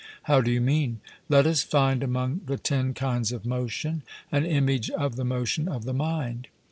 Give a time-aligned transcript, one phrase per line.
[0.23, 0.99] 'How do you mean?'
[1.29, 5.85] Let us find among the ten kinds of motion an image of the motion of
[5.85, 6.47] the mind.